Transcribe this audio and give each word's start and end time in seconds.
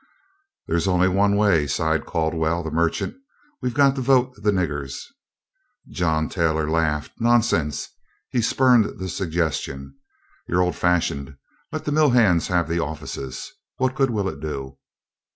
"There's 0.65 0.87
only 0.87 1.07
one 1.07 1.35
way," 1.35 1.67
sighed 1.67 2.07
Caldwell, 2.07 2.63
the 2.63 2.71
merchant; 2.71 3.13
"we've 3.61 3.75
got 3.75 3.93
to 3.93 4.01
vote 4.01 4.33
the 4.41 4.49
niggers." 4.49 5.03
John 5.91 6.27
Taylor 6.27 6.67
laughed. 6.67 7.11
"Nonsense!" 7.19 7.87
he 8.31 8.41
spurned 8.41 8.97
the 8.97 9.07
suggestion. 9.09 9.93
"You're 10.47 10.63
old 10.63 10.75
fashioned. 10.75 11.37
Let 11.71 11.85
the 11.85 11.91
mill 11.91 12.09
hands 12.09 12.47
have 12.47 12.67
the 12.67 12.79
offices. 12.79 13.51
What 13.77 13.93
good 13.93 14.09
will 14.09 14.27
it 14.27 14.39
do?" 14.39 14.79